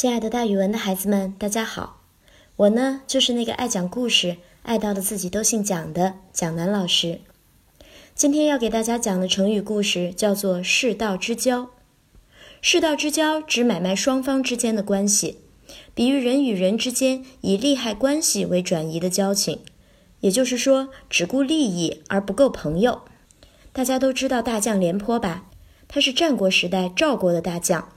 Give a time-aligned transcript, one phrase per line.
[0.00, 2.02] 亲爱的，大语文的孩子们，大家好！
[2.54, 7.18] 我呢，就是那个爱讲故事、爱到了自己都姓蒋的蒋楠老师。
[8.14, 11.70] 今天要给大家讲的成语故事叫做“世道之交”。
[12.62, 15.40] 世道之交指买卖双方之间的关系，
[15.96, 19.58] 比喻人与人之间以利害关系为转移的交情，
[20.20, 23.00] 也就是说，只顾利益而不够朋友。
[23.72, 25.46] 大家都知道大将廉颇吧？
[25.88, 27.88] 他是战国时代赵国的大将。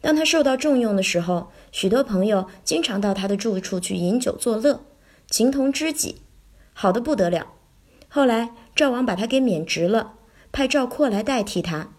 [0.00, 4.84] 当他受到重用的时候，许多朋友经常到他的住处去饮酒作乐，
[5.28, 6.22] 情同知己，
[6.72, 7.48] 好的不得了。
[8.08, 10.14] 后来赵王把他给免职了，
[10.50, 11.92] 派赵括来代替他。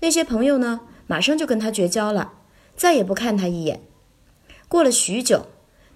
[0.00, 2.32] 那些朋友呢，马上就跟他绝交了，
[2.74, 3.82] 再也不看他一眼。
[4.68, 5.46] 过了许久，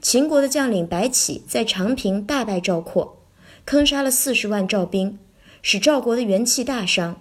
[0.01, 3.17] 秦国的将领白起在长平大败赵括，
[3.65, 5.19] 坑杀了四十万赵兵，
[5.63, 7.21] 使赵国的元气大伤。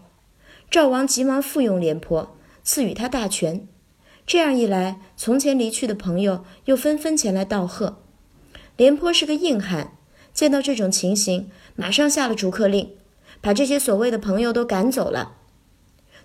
[0.69, 3.67] 赵王急忙复用廉颇，赐予他大权。
[4.29, 8.03] 这样一来，从前离去的朋友又纷纷前来道贺。
[8.77, 9.97] 廉颇是个硬汉，
[10.35, 12.91] 见到这种情形，马上下了逐客令，
[13.41, 15.37] 把这些所谓的朋友都赶走了。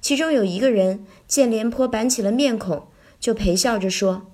[0.03, 2.89] 其中有一个人见廉颇板起了面孔，
[3.19, 4.27] 就陪笑着说：“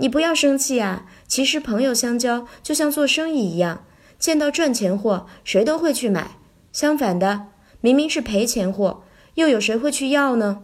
[0.00, 3.84] 你不要生气啊，其实朋友相交就像做生意一样，
[4.18, 6.38] 见到赚钱货，谁都会去买；
[6.72, 7.48] 相反的，
[7.82, 9.02] 明明是赔钱货，
[9.34, 10.62] 又有谁会去要呢？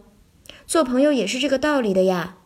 [0.65, 2.37] 做朋友也是这个道理的呀。”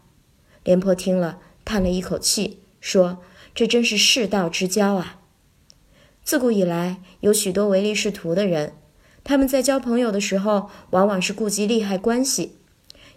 [0.63, 3.19] 廉颇听了，叹了一口气，说
[3.55, 5.19] ：“这真是世道之交啊！
[6.23, 8.73] 自古以来，有许多唯利是图的人，
[9.23, 12.57] 他们在交朋友的时候，往往是顾及利害关系。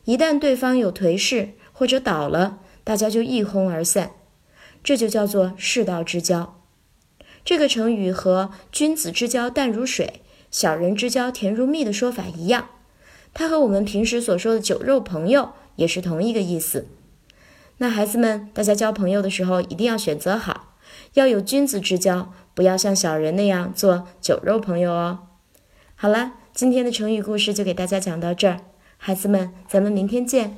[0.05, 4.13] 一旦对方有颓势或者倒了，大家就一哄而散，
[4.83, 6.61] 这就叫做世道之交。
[7.45, 12.71] 这个成语和‘君子之交淡如水，小人之交甜如蜜’的说法一样，
[13.35, 16.87] 它和我们平时所说的酒肉朋友也是同一个意思。”
[17.83, 20.77] 那孩子们，大家交朋友的时候一定要选择好，
[21.15, 25.19] 要有君子之交，不要像小人那样做酒肉朋友哦。
[25.97, 28.61] 好了，今天的成语故事就给大家讲到这儿，
[28.99, 30.55] 孩子们，咱们明天见。